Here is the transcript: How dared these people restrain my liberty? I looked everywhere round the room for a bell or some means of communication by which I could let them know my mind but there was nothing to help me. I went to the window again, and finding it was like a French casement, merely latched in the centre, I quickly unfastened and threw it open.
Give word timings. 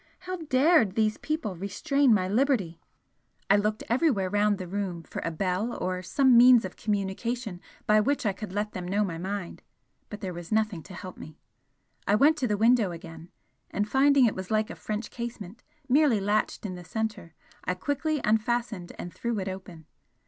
How 0.21 0.37
dared 0.37 0.95
these 0.95 1.19
people 1.19 1.55
restrain 1.55 2.11
my 2.11 2.27
liberty? 2.27 2.79
I 3.51 3.55
looked 3.55 3.83
everywhere 3.87 4.31
round 4.31 4.57
the 4.57 4.67
room 4.67 5.03
for 5.03 5.21
a 5.23 5.29
bell 5.29 5.77
or 5.79 6.01
some 6.01 6.35
means 6.35 6.65
of 6.65 6.75
communication 6.75 7.61
by 7.85 7.99
which 8.01 8.25
I 8.25 8.33
could 8.33 8.51
let 8.51 8.71
them 8.71 8.87
know 8.87 9.03
my 9.03 9.19
mind 9.19 9.61
but 10.09 10.19
there 10.19 10.33
was 10.33 10.51
nothing 10.51 10.81
to 10.81 10.95
help 10.95 11.19
me. 11.19 11.37
I 12.07 12.15
went 12.15 12.35
to 12.37 12.47
the 12.47 12.57
window 12.57 12.91
again, 12.91 13.29
and 13.69 13.87
finding 13.87 14.25
it 14.25 14.33
was 14.33 14.49
like 14.49 14.71
a 14.71 14.75
French 14.75 15.11
casement, 15.11 15.61
merely 15.87 16.19
latched 16.19 16.65
in 16.65 16.73
the 16.73 16.83
centre, 16.83 17.35
I 17.63 17.75
quickly 17.75 18.21
unfastened 18.23 18.93
and 18.97 19.13
threw 19.13 19.37
it 19.39 19.47
open. 19.47 19.85